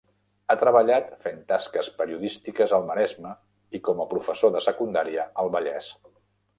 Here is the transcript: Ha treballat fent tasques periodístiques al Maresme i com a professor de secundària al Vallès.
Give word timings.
Ha 0.47 0.53
treballat 0.61 1.11
fent 1.25 1.43
tasques 1.53 1.91
periodístiques 2.01 2.75
al 2.79 2.89
Maresme 2.89 3.37
i 3.81 3.85
com 3.91 4.05
a 4.07 4.11
professor 4.17 4.57
de 4.59 4.67
secundària 4.71 5.31
al 5.45 5.57
Vallès. 5.59 5.97